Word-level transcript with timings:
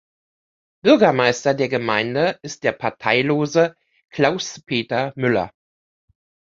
Bürgermeister 0.83 1.53
der 1.53 1.69
Gemeinde 1.69 2.39
ist 2.41 2.63
der 2.63 2.71
Parteilose 2.71 3.75
Klaus-Peter 4.09 5.13
Müller. 5.15 5.53